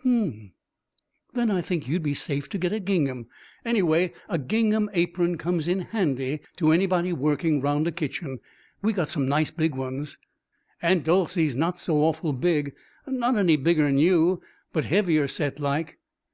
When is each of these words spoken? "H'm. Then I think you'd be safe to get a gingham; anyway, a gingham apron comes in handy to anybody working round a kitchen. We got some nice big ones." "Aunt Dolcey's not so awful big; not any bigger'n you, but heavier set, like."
"H'm. 0.00 0.54
Then 1.34 1.50
I 1.50 1.60
think 1.60 1.86
you'd 1.86 2.02
be 2.02 2.14
safe 2.14 2.48
to 2.48 2.56
get 2.56 2.72
a 2.72 2.80
gingham; 2.80 3.26
anyway, 3.62 4.14
a 4.26 4.38
gingham 4.38 4.88
apron 4.94 5.36
comes 5.36 5.68
in 5.68 5.80
handy 5.80 6.40
to 6.56 6.72
anybody 6.72 7.12
working 7.12 7.60
round 7.60 7.86
a 7.86 7.92
kitchen. 7.92 8.40
We 8.80 8.94
got 8.94 9.10
some 9.10 9.28
nice 9.28 9.50
big 9.50 9.74
ones." 9.74 10.16
"Aunt 10.80 11.04
Dolcey's 11.04 11.54
not 11.56 11.78
so 11.78 11.96
awful 11.98 12.32
big; 12.32 12.74
not 13.06 13.36
any 13.36 13.56
bigger'n 13.56 13.98
you, 13.98 14.40
but 14.72 14.86
heavier 14.86 15.28
set, 15.28 15.60
like." 15.60 15.98